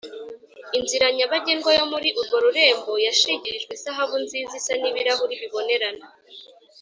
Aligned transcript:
Inzira 0.79 1.05
nyabagendwa 1.17 1.71
yo 1.79 1.85
muri 1.91 2.09
urwo 2.19 2.37
rurembo 2.45 2.91
yashigirijwe 3.05 3.71
izahabu 3.77 4.15
nziza 4.23 4.53
isa 4.59 4.73
n’ibirahuri 4.81 5.33
bibonerana. 5.41 6.05